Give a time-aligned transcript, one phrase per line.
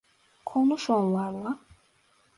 [0.45, 1.59] Konuş onlarla.